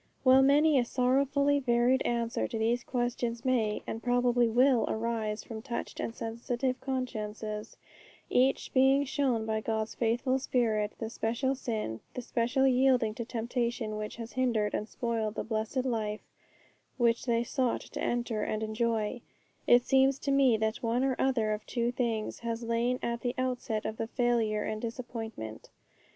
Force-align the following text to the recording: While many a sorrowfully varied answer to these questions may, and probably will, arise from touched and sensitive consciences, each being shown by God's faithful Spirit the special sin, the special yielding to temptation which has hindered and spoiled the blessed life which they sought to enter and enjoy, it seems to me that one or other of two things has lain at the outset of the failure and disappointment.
While 0.23 0.41
many 0.41 0.79
a 0.79 0.83
sorrowfully 0.83 1.59
varied 1.59 2.01
answer 2.05 2.47
to 2.47 2.57
these 2.57 2.83
questions 2.83 3.45
may, 3.45 3.83
and 3.85 4.01
probably 4.01 4.47
will, 4.49 4.85
arise 4.87 5.43
from 5.43 5.61
touched 5.61 5.99
and 5.99 6.15
sensitive 6.15 6.81
consciences, 6.81 7.77
each 8.27 8.73
being 8.73 9.03
shown 9.05 9.45
by 9.45 9.61
God's 9.61 9.93
faithful 9.93 10.39
Spirit 10.39 10.93
the 10.97 11.11
special 11.11 11.53
sin, 11.53 11.99
the 12.15 12.23
special 12.23 12.65
yielding 12.65 13.13
to 13.13 13.23
temptation 13.23 13.95
which 13.95 14.15
has 14.15 14.33
hindered 14.33 14.73
and 14.73 14.89
spoiled 14.89 15.35
the 15.35 15.43
blessed 15.43 15.85
life 15.85 16.21
which 16.97 17.25
they 17.27 17.43
sought 17.43 17.81
to 17.81 18.01
enter 18.01 18.41
and 18.41 18.63
enjoy, 18.63 19.21
it 19.67 19.83
seems 19.85 20.17
to 20.17 20.31
me 20.31 20.57
that 20.57 20.77
one 20.81 21.03
or 21.03 21.15
other 21.19 21.51
of 21.53 21.63
two 21.67 21.91
things 21.91 22.39
has 22.39 22.63
lain 22.63 22.97
at 23.03 23.21
the 23.21 23.35
outset 23.37 23.85
of 23.85 23.97
the 23.97 24.07
failure 24.07 24.63
and 24.63 24.81
disappointment. 24.81 25.69